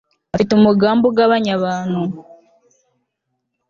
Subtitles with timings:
[0.29, 2.01] Bafite umugambi ugabanya abantu